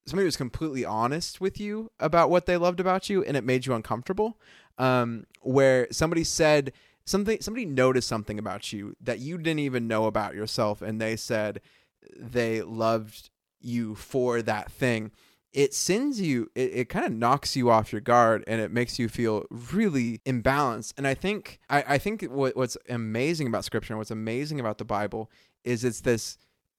[0.06, 3.66] somebody was completely honest with you about what they loved about you and it made
[3.66, 4.38] you uncomfortable.
[4.78, 6.72] Um, where somebody said
[7.04, 11.16] something somebody noticed something about you that you didn't even know about yourself and they
[11.16, 11.60] said
[12.16, 15.10] they loved you for that thing.
[15.52, 18.98] It sends you it, it kind of knocks you off your guard and it makes
[18.98, 20.92] you feel really imbalanced.
[20.96, 24.78] And i think i, I think what, what's amazing about scripture and what's amazing about
[24.78, 25.30] the bible
[25.64, 26.38] is it's this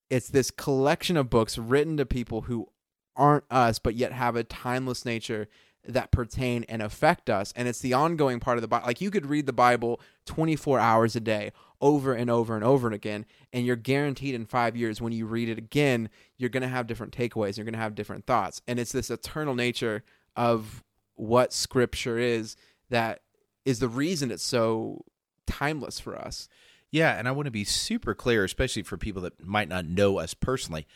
[0.10, 2.68] it's this collection of books written to people who
[3.16, 5.48] aren't us but yet have a timeless nature
[5.88, 7.54] that pertain and affect us.
[7.56, 10.80] And it's the ongoing part of the bible like you could read the bible 24
[10.80, 14.76] hours a day over and over and over and again and you're guaranteed in 5
[14.76, 17.80] years when you read it again you're going to have different takeaways you're going to
[17.80, 20.04] have different thoughts and it's this eternal nature
[20.36, 20.84] of
[21.16, 22.56] what scripture is
[22.90, 23.22] that
[23.66, 25.06] is the reason it's so
[25.46, 26.50] timeless for us
[26.92, 30.18] Yeah, and I want to be super clear, especially for people that might not know
[30.18, 30.88] us personally.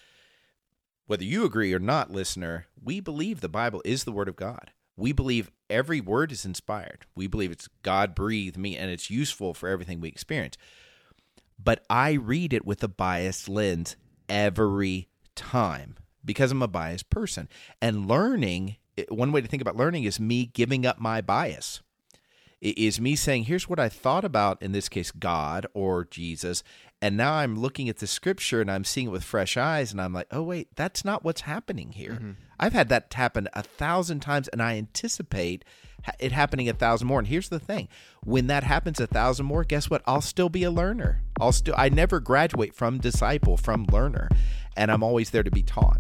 [1.06, 4.72] Whether you agree or not, listener, we believe the Bible is the Word of God.
[4.96, 7.06] We believe every word is inspired.
[7.16, 10.58] We believe it's God breathed me and it's useful for everything we experience.
[11.62, 13.96] But I read it with a biased lens
[14.28, 17.48] every time because I'm a biased person.
[17.82, 18.78] And learning,
[19.10, 21.82] one way to think about learning is me giving up my bias
[22.64, 26.64] is me saying, here's what I thought about, in this case, God or Jesus.
[27.04, 29.92] And now I'm looking at the scripture and I'm seeing it with fresh eyes.
[29.92, 32.12] And I'm like, oh, wait, that's not what's happening here.
[32.12, 32.32] Mm-hmm.
[32.58, 35.66] I've had that happen a thousand times and I anticipate
[36.18, 37.20] it happening a thousand more.
[37.20, 37.90] And here's the thing
[38.24, 40.02] when that happens a thousand more, guess what?
[40.08, 41.22] I'll still be a learner.
[41.42, 44.30] I'll still, I never graduate from disciple, from learner.
[44.78, 46.00] And I'm always there to be taught.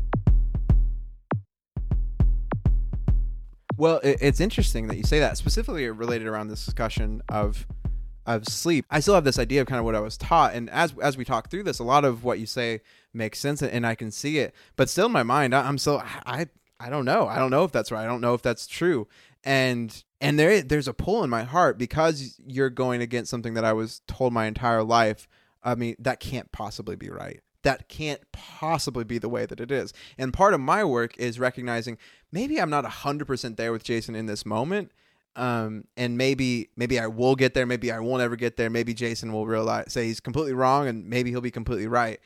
[3.75, 7.67] Well, it's interesting that you say that specifically related around this discussion of
[8.25, 8.86] of sleep.
[8.89, 11.17] I still have this idea of kind of what I was taught, and as as
[11.17, 12.81] we talk through this, a lot of what you say
[13.13, 14.55] makes sense, and, I can see it.
[14.75, 16.47] But still, in my mind, I, I'm still I
[16.79, 17.27] I don't know.
[17.27, 18.03] I don't know if that's right.
[18.03, 19.07] I don't know if that's true.
[19.43, 23.65] And and there there's a pull in my heart because you're going against something that
[23.65, 25.27] I was told my entire life.
[25.63, 29.71] I mean, that can't possibly be right that can't possibly be the way that it
[29.71, 29.93] is.
[30.17, 31.97] And part of my work is recognizing
[32.31, 34.91] maybe I'm not 100% there with Jason in this moment.
[35.35, 38.69] Um, and maybe maybe I will get there, maybe I won't ever get there.
[38.69, 42.19] Maybe Jason will realize say he's completely wrong and maybe he'll be completely right.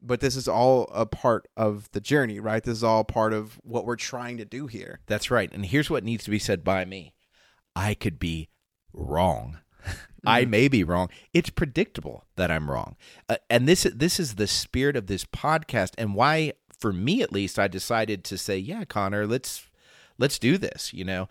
[0.00, 2.62] But this is all a part of the journey, right?
[2.62, 5.00] This is all part of what we're trying to do here.
[5.06, 5.52] That's right.
[5.52, 7.14] And here's what needs to be said by me
[7.74, 8.48] I could be
[8.92, 9.58] wrong.
[10.26, 11.08] I may be wrong.
[11.34, 12.96] It's predictable that I'm wrong,
[13.28, 17.32] uh, and this this is the spirit of this podcast, and why, for me at
[17.32, 19.66] least, I decided to say, "Yeah, Connor, let's
[20.18, 21.28] let's do this." You know,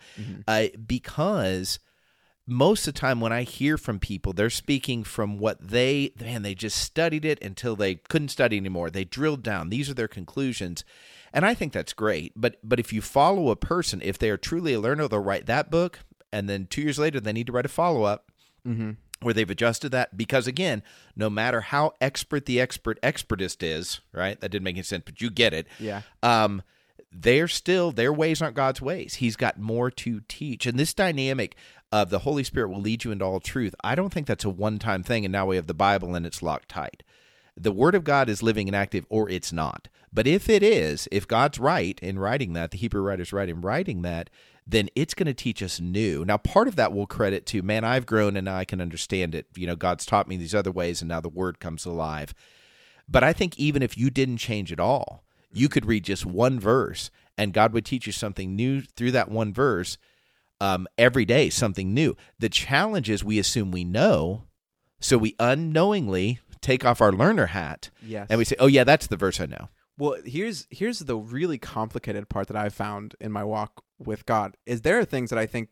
[0.48, 1.78] uh, because
[2.46, 6.42] most of the time when I hear from people, they're speaking from what they man
[6.42, 8.90] they just studied it until they couldn't study anymore.
[8.90, 9.70] They drilled down.
[9.70, 10.84] These are their conclusions.
[11.32, 12.32] And I think that's great.
[12.36, 15.46] But but if you follow a person, if they are truly a learner, they'll write
[15.46, 16.00] that book
[16.32, 18.30] and then 2 years later they need to write a follow-up
[19.20, 20.82] where they've adjusted that because again
[21.16, 25.20] no matter how expert the expert expertist is right that didn't make any sense but
[25.20, 26.02] you get it Yeah.
[26.22, 26.62] um
[27.12, 31.56] they're still their ways aren't god's ways he's got more to teach and this dynamic
[31.90, 34.50] of the holy spirit will lead you into all truth i don't think that's a
[34.50, 37.02] one-time thing and now we have the bible and it's locked tight
[37.56, 41.08] the word of god is living and active or it's not but if it is
[41.12, 44.30] if god's right in writing that the hebrew writer's right in writing that
[44.66, 46.24] then it's going to teach us new.
[46.24, 49.34] Now, part of that will credit to, man, I've grown and now I can understand
[49.34, 49.46] it.
[49.54, 52.34] You know, God's taught me these other ways and now the word comes alive.
[53.08, 55.21] But I think even if you didn't change at all,
[55.52, 59.30] you could read just one verse and God would teach you something new through that
[59.30, 59.96] one verse
[60.60, 62.16] um, every day, something new.
[62.38, 64.44] The challenge is we assume we know,
[65.00, 68.28] so we unknowingly take off our learner hat Yes.
[68.30, 69.68] and we say, oh, yeah, that's the verse I know.
[69.98, 74.56] Well, here's here's the really complicated part that I've found in my walk with God
[74.66, 75.70] is there are things that I think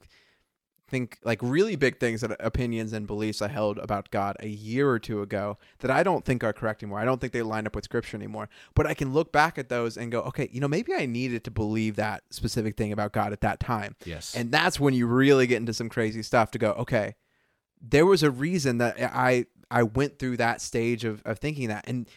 [0.90, 4.48] think like really big things that uh, opinions and beliefs I held about God a
[4.48, 6.98] year or two ago that I don't think are correct anymore.
[6.98, 8.48] I don't think they line up with scripture anymore.
[8.74, 11.44] But I can look back at those and go, okay, you know, maybe I needed
[11.44, 13.94] to believe that specific thing about God at that time.
[14.04, 14.34] Yes.
[14.34, 17.14] And that's when you really get into some crazy stuff to go, okay,
[17.80, 21.84] there was a reason that I I went through that stage of, of thinking that
[21.86, 22.08] and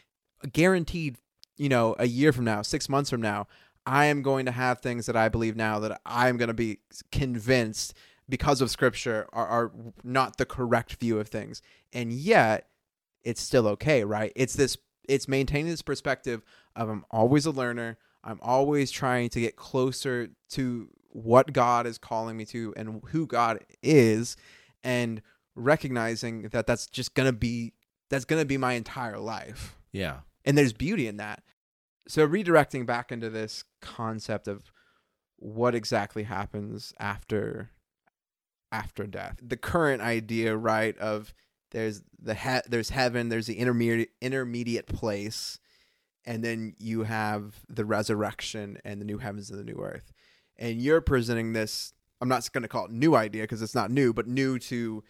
[0.52, 1.18] guaranteed,
[1.56, 3.48] you know, a year from now, six months from now,
[3.86, 6.54] I am going to have things that I believe now that I am going to
[6.54, 6.80] be
[7.12, 7.94] convinced
[8.30, 9.72] because of scripture are, are
[10.04, 11.62] not the correct view of things.
[11.92, 12.68] And yet
[13.24, 14.32] it's still okay, right?
[14.36, 16.44] It's this it's maintaining this perspective
[16.76, 17.98] of I'm always a learner.
[18.24, 23.28] I'm always trying to get closer to what God is calling me to and who
[23.28, 24.38] God is
[24.84, 25.22] and
[25.56, 27.74] recognizing that that's just to be
[28.10, 29.78] that's going to be my entire life.
[29.92, 30.20] Yeah.
[30.46, 31.44] And there's beauty in that.
[32.08, 34.72] So redirecting back into this concept of
[35.38, 37.72] what exactly happens after
[38.74, 39.38] after death.
[39.42, 41.34] The current idea, right, of
[41.72, 45.60] there's the he- there's heaven, there's the intermediate intermediate place,
[46.26, 50.12] and then you have the resurrection and the new heavens and the new earth.
[50.58, 51.94] And you're presenting this.
[52.20, 55.04] I'm not going to call it new idea because it's not new, but new to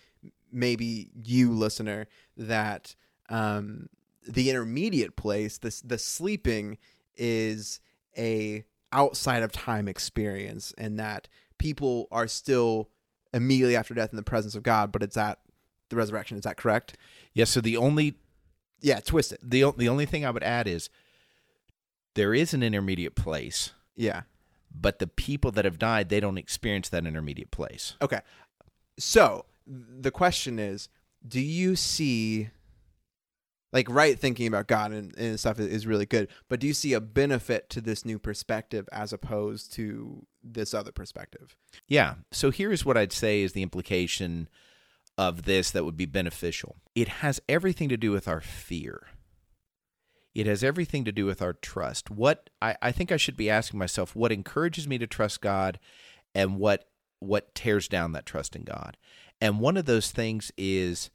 [0.51, 2.95] maybe you listener that
[3.29, 3.87] um,
[4.27, 6.77] the intermediate place, this the sleeping
[7.15, 7.79] is
[8.17, 12.89] a outside of time experience, and that people are still
[13.33, 15.39] immediately after death in the presence of God, but it's at
[15.89, 16.37] the resurrection.
[16.37, 16.97] Is that correct?
[17.33, 17.45] Yeah.
[17.45, 18.15] So the only
[18.81, 19.39] Yeah, twist it.
[19.43, 20.89] the the only thing I would add is
[22.15, 24.23] there is an intermediate place, Yeah.
[24.73, 27.95] but the people that have died they don't experience that intermediate place.
[28.01, 28.19] Okay.
[28.99, 30.89] So the question is,
[31.27, 32.49] do you see
[33.73, 36.93] like right thinking about God and, and stuff is, really good, but do you see
[36.93, 41.55] a benefit to this new perspective as opposed to this other perspective?
[41.87, 42.15] Yeah.
[42.31, 44.47] So here's what I'd say is the implication
[45.17, 46.77] of this that would be beneficial.
[46.95, 49.07] It has everything to do with our fear.
[50.35, 52.09] It has everything to do with our trust.
[52.09, 55.79] What I, I think I should be asking myself, what encourages me to trust God
[56.33, 56.85] and what
[57.19, 58.97] what tears down that trust in God.
[59.39, 61.09] And one of those things is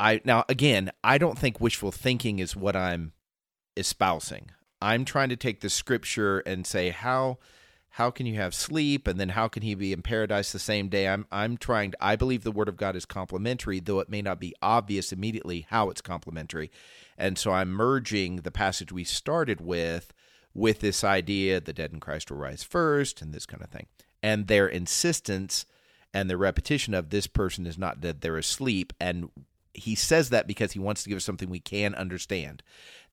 [0.00, 3.12] I now again, I don't think wishful thinking is what I'm
[3.76, 4.50] espousing.
[4.80, 7.38] I'm trying to take the scripture and say how
[7.94, 9.06] how can you have sleep?
[9.06, 11.06] And then how can he be in paradise the same day?
[11.06, 14.22] I'm i'm trying to, i believe the word of god is complementary though it may
[14.22, 16.70] not be obvious immediately how it's complementary.
[17.18, 20.14] And so i'm merging the passage we started with
[20.54, 23.86] with this idea the dead in christ will rise first and this kind of thing.
[24.22, 25.66] And their insistence
[26.12, 29.28] and the repetition of this person is not dead they're asleep and
[29.80, 32.62] he says that because he wants to give us something we can understand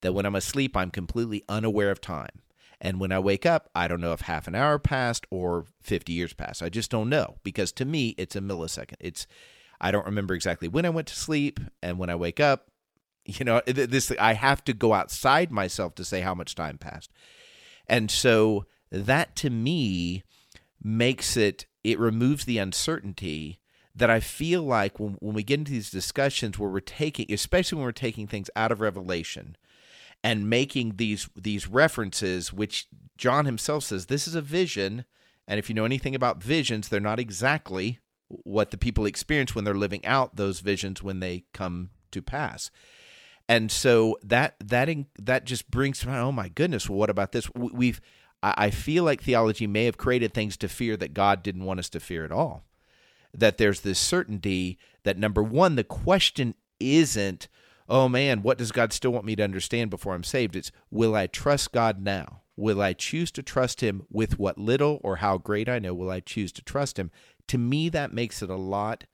[0.01, 2.41] that when i'm asleep i'm completely unaware of time
[2.79, 6.13] and when I wake up, I don't know if half an hour passed or 50
[6.13, 6.61] years passed.
[6.61, 8.97] I just don't know because to me, it's a millisecond.
[8.99, 9.25] It's
[9.79, 12.67] I don't remember exactly when I went to sleep and when I wake up.
[13.29, 17.11] You know, this I have to go outside myself to say how much time passed.
[17.85, 20.23] And so that to me
[20.81, 23.59] makes it it removes the uncertainty
[23.97, 27.77] that I feel like when, when we get into these discussions where we're taking, especially
[27.77, 29.57] when we're taking things out of Revelation,
[30.23, 35.05] and making these these references which John himself says this is a vision.
[35.47, 39.63] And if you know anything about visions they're not exactly what the people experience when
[39.63, 42.71] they're living out those visions when they come to pass.
[43.47, 47.31] And so that that that just brings to mind oh my goodness well what about
[47.31, 47.49] this?
[47.53, 48.01] We've
[48.43, 51.89] I feel like theology may have created things to fear that God didn't want us
[51.89, 52.66] to fear at all
[53.37, 57.47] that there's this certainty that number 1 the question isn't
[57.89, 60.55] oh man, what does God still want me to understand before I'm saved?
[60.55, 62.41] It's will I trust God now?
[62.55, 65.93] Will I choose to trust Him with what little or how great I know?
[65.93, 67.11] Will I choose to trust Him?
[67.47, 69.05] To me, that makes it a lot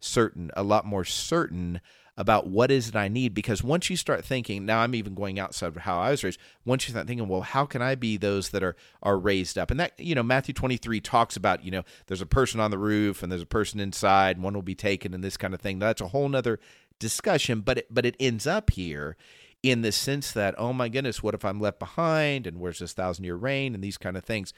[0.00, 1.80] certain, a lot more certain
[2.16, 3.34] about what is it I need.
[3.34, 6.40] Because once you start thinking, now I'm even going outside of how I was raised.
[6.64, 9.70] Once you start thinking, well, how can I be those that are are raised up?
[9.70, 12.78] And that you know, Matthew 23 talks about you know, there's a person on the
[12.78, 15.60] roof and there's a person inside, and one will be taken, and this kind of
[15.60, 15.78] thing.
[15.78, 16.58] That's a whole nother
[16.98, 19.16] discussion, but it, but it ends up here
[19.62, 22.92] in the sense that oh my goodness, what if I'm left behind and where's this
[22.92, 24.52] thousand year reign and these kind of things.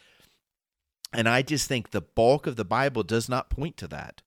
[1.13, 4.21] And I just think the bulk of the Bible does not point to that.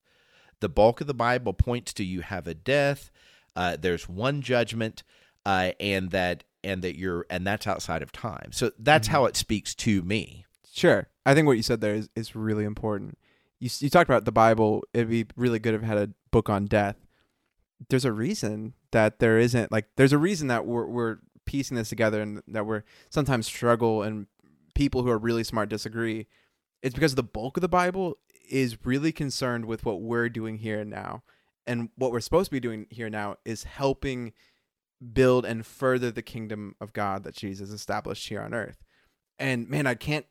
[0.61, 3.10] The bulk of the Bible points to you have a death,
[3.55, 5.03] uh, there's one judgment,
[5.45, 8.51] uh, and that and that you're and that's outside of time.
[8.51, 9.15] So that's mm-hmm.
[9.15, 10.45] how it speaks to me.
[10.71, 13.17] Sure, I think what you said there is is really important.
[13.59, 14.83] You you talked about the Bible.
[14.93, 16.95] It'd be really good if it had a book on death
[17.89, 21.89] there's a reason that there isn't like there's a reason that we're we're piecing this
[21.89, 24.27] together and that we're sometimes struggle and
[24.75, 26.27] people who are really smart disagree.
[26.81, 28.17] It's because the bulk of the Bible
[28.49, 31.23] is really concerned with what we're doing here and now.
[31.71, 34.33] And what we're supposed to be doing here now is helping
[35.13, 38.83] build and further the kingdom of God that Jesus established here on earth.
[39.39, 40.25] And man, I can't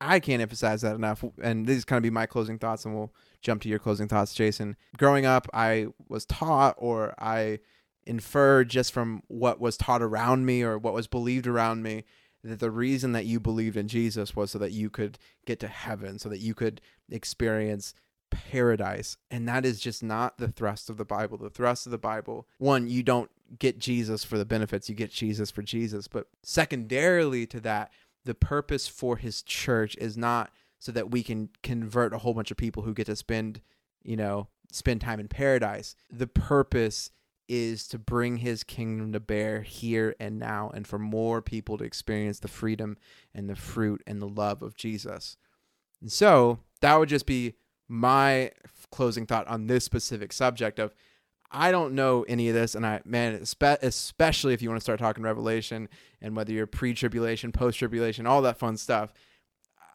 [0.00, 1.24] I can't emphasize that enough.
[1.42, 4.34] And these kind of be my closing thoughts, and we'll jump to your closing thoughts,
[4.34, 4.76] Jason.
[4.98, 7.60] Growing up, I was taught or I
[8.06, 12.04] inferred just from what was taught around me or what was believed around me
[12.42, 15.68] that the reason that you believed in Jesus was so that you could get to
[15.68, 17.94] heaven, so that you could experience
[18.30, 19.16] paradise.
[19.30, 21.38] And that is just not the thrust of the Bible.
[21.38, 25.10] The thrust of the Bible, one, you don't get Jesus for the benefits, you get
[25.10, 26.08] Jesus for Jesus.
[26.08, 27.92] But secondarily to that,
[28.24, 32.50] the purpose for his church is not so that we can convert a whole bunch
[32.50, 33.60] of people who get to spend,
[34.02, 35.94] you know, spend time in paradise.
[36.10, 37.10] The purpose
[37.48, 41.84] is to bring his kingdom to bear here and now and for more people to
[41.84, 42.96] experience the freedom
[43.34, 45.36] and the fruit and the love of Jesus.
[46.00, 47.54] And so, that would just be
[47.88, 48.50] my
[48.90, 50.94] closing thought on this specific subject of
[51.50, 53.34] I don't know any of this, and I man,
[53.82, 55.88] especially if you want to start talking Revelation
[56.20, 59.12] and whether you're pre-tribulation, post-tribulation, all that fun stuff,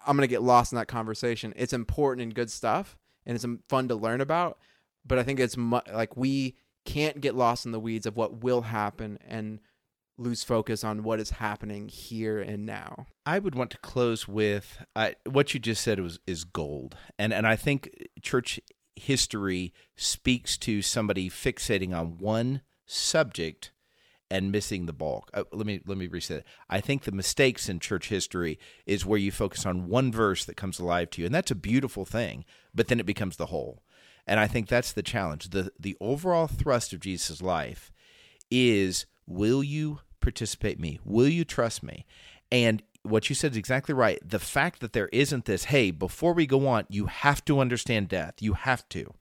[0.07, 1.53] I'm gonna get lost in that conversation.
[1.57, 4.57] It's important and good stuff, and it's um, fun to learn about.
[5.05, 8.41] But I think it's mu- like we can't get lost in the weeds of what
[8.41, 9.59] will happen and
[10.19, 13.07] lose focus on what is happening here and now.
[13.25, 17.33] I would want to close with uh, what you just said was is gold, and
[17.33, 18.59] and I think church
[18.95, 23.71] history speaks to somebody fixating on one subject
[24.31, 25.29] and missing the bulk.
[25.33, 26.39] Uh, let me let me reset.
[26.39, 26.45] It.
[26.69, 30.57] I think the mistakes in church history is where you focus on one verse that
[30.57, 32.45] comes alive to you, and that's a beautiful thing.
[32.73, 33.83] But then it becomes the whole,
[34.27, 35.49] and I think that's the challenge.
[35.49, 37.91] the The overall thrust of Jesus' life
[38.51, 40.99] is: Will you participate me?
[41.03, 42.05] Will you trust me?
[42.51, 44.19] And what you said is exactly right.
[44.27, 48.09] The fact that there isn't this, hey, before we go on, you have to understand
[48.09, 48.35] death.
[48.41, 49.13] You have to.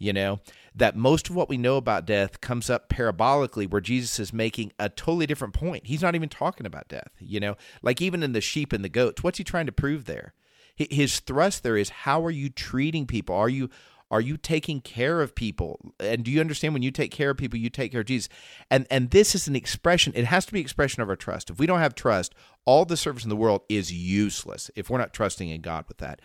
[0.00, 0.38] You know,
[0.76, 4.72] that most of what we know about death comes up parabolically where Jesus is making
[4.78, 5.86] a totally different point.
[5.86, 8.88] He's not even talking about death, you know, like even in the sheep and the
[8.88, 10.34] goats, what's he trying to prove there?
[10.76, 13.34] His thrust there is how are you treating people?
[13.34, 13.70] Are you
[14.10, 15.92] are you taking care of people?
[16.00, 18.28] And do you understand when you take care of people, you take care of Jesus?
[18.70, 21.50] And and this is an expression, it has to be expression of our trust.
[21.50, 22.34] If we don't have trust,
[22.64, 25.98] all the service in the world is useless if we're not trusting in God with
[25.98, 26.20] that.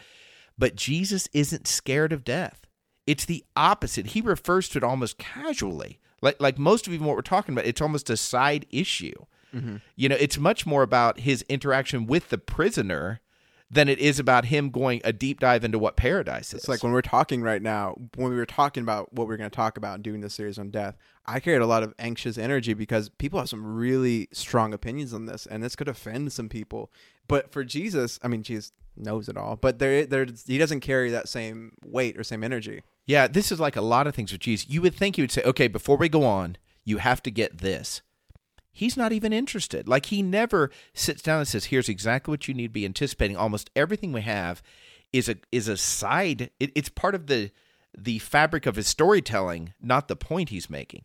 [0.57, 2.67] But Jesus isn't scared of death.
[3.05, 4.07] It's the opposite.
[4.07, 5.99] He refers to it almost casually.
[6.21, 9.25] Like like most of even what we're talking about, it's almost a side issue.
[9.53, 9.77] Mm-hmm.
[9.95, 13.19] You know, it's much more about his interaction with the prisoner
[13.73, 16.61] than it is about him going a deep dive into what paradise is.
[16.61, 19.37] It's like when we're talking right now, when we were talking about what we are
[19.37, 20.95] going to talk about and doing this series on death,
[21.25, 25.25] I carried a lot of anxious energy because people have some really strong opinions on
[25.25, 26.91] this, and this could offend some people.
[27.27, 31.09] But for Jesus, I mean, Jesus knows it all, but there, there, he doesn't carry
[31.09, 32.83] that same weight or same energy.
[33.07, 34.69] Yeah, this is like a lot of things with Jesus.
[34.69, 37.57] You would think he would say, okay, before we go on, you have to get
[37.57, 38.01] this
[38.73, 39.87] he's not even interested.
[39.87, 43.37] Like he never sits down and says, "Here's exactly what you need to be anticipating."
[43.37, 44.61] Almost everything we have
[45.13, 46.49] is a is a side.
[46.59, 47.51] It, it's part of the
[47.97, 51.03] the fabric of his storytelling, not the point he's making.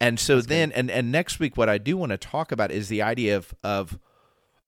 [0.00, 0.78] And so That's then, good.
[0.78, 3.54] and and next week, what I do want to talk about is the idea of
[3.64, 3.98] of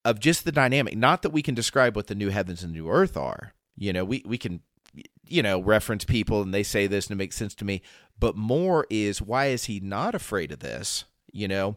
[0.05, 0.97] of just the dynamic.
[0.97, 3.55] Not that we can describe what the new heavens and new earth are.
[3.77, 4.61] You know, we we can
[5.27, 7.83] you know reference people and they say this and it makes sense to me.
[8.19, 11.05] But more is why is he not afraid of this?
[11.33, 11.77] You know,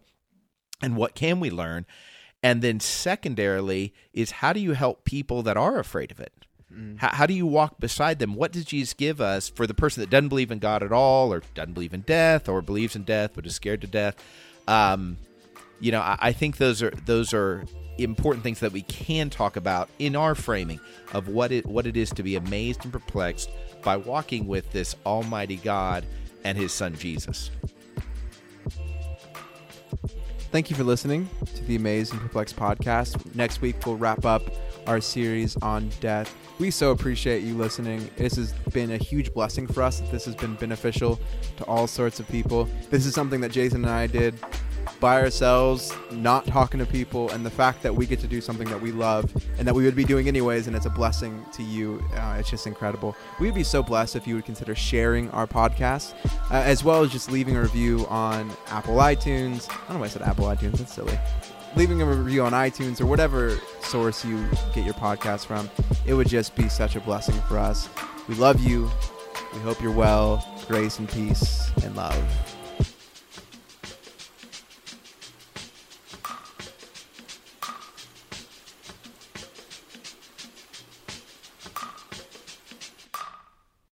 [0.82, 1.86] and what can we learn?
[2.44, 6.46] And then secondarily is how do you help people that are afraid of it?
[6.72, 7.00] Mm.
[7.00, 8.36] How, how, do you walk beside them?
[8.36, 11.32] What does Jesus give us for the person that doesn't believe in God at all,
[11.34, 14.16] or doesn't believe in death, or believes in death but is scared to death?
[14.68, 15.18] Um,
[15.80, 17.64] you know, I, I think those are those are
[17.98, 20.80] important things that we can talk about in our framing
[21.14, 23.50] of what it what it is to be amazed and perplexed
[23.84, 26.06] by walking with this Almighty God
[26.44, 27.52] and His Son Jesus.
[30.56, 33.36] Thank you for listening to the Amazed and Perplexed podcast.
[33.36, 34.42] Next week, we'll wrap up
[34.88, 36.34] our series on death.
[36.60, 38.10] We so appreciate you listening.
[38.16, 40.00] This has been a huge blessing for us.
[40.12, 41.20] This has been beneficial
[41.58, 42.70] to all sorts of people.
[42.90, 44.34] This is something that Jason and I did
[45.00, 48.68] by ourselves, not talking to people, and the fact that we get to do something
[48.70, 51.64] that we love and that we would be doing anyways, and it's a blessing to
[51.64, 52.04] you.
[52.16, 53.16] Uh, it's just incredible.
[53.40, 56.14] We would be so blessed if you would consider sharing our podcast,
[56.52, 59.70] uh, as well as just leaving a review on Apple iTunes.
[59.70, 60.78] I don't know why I said Apple iTunes.
[60.78, 61.18] That's silly.
[61.76, 65.70] Leaving a review on iTunes or whatever source you get your podcast from.
[66.06, 67.90] It would just be such a blessing for us.
[68.28, 68.90] We love you.
[69.54, 70.46] We hope you're well.
[70.68, 72.55] Grace and peace and love.